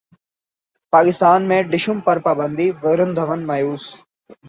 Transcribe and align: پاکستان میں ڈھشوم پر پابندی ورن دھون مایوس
پاکستان 0.93 1.39
میں 1.49 1.61
ڈھشوم 1.71 1.99
پر 2.05 2.17
پابندی 2.25 2.67
ورن 2.83 3.09
دھون 3.15 3.39
مایوس 3.47 3.83